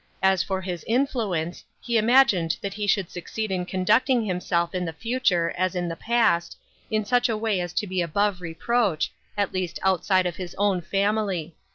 As 0.23 0.41
for 0.41 0.61
his 0.61 0.83
influence, 0.87 1.63
he 1.79 1.95
imagined 1.95 2.57
that 2.61 2.73
he 2.73 2.87
should 2.87 3.11
succeed 3.11 3.51
in 3.51 3.67
conducting 3.67 4.25
himself 4.25 4.73
in 4.73 4.83
the 4.83 4.93
future 4.93 5.51
as 5.55 5.75
in 5.75 5.87
the 5.87 5.95
past, 5.95 6.57
in 6.89 7.05
such 7.05 7.29
a 7.29 7.37
way 7.37 7.59
as 7.59 7.71
to 7.73 7.85
be 7.85 8.01
above 8.01 8.41
reproach, 8.41 9.11
at 9.37 9.53
least 9.53 9.77
outside 9.83 10.25
of 10.25 10.37
his 10.37 10.55
own 10.57 10.81
family. 10.81 11.53